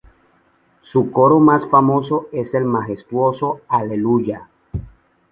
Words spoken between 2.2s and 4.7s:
es el majestuoso "Hallelujah".